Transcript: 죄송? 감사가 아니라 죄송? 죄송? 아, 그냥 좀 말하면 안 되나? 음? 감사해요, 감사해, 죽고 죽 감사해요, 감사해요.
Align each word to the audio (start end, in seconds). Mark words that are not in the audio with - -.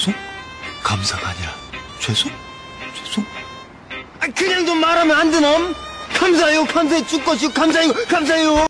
죄송? 0.00 0.14
감사가 0.82 1.28
아니라 1.28 1.54
죄송? 2.00 2.32
죄송? 2.94 3.22
아, 4.18 4.26
그냥 4.34 4.64
좀 4.64 4.80
말하면 4.80 5.14
안 5.14 5.30
되나? 5.30 5.58
음? 5.58 5.74
감사해요, 6.14 6.64
감사해, 6.64 7.06
죽고 7.06 7.36
죽 7.36 7.52
감사해요, 7.52 7.92
감사해요. 8.08 8.56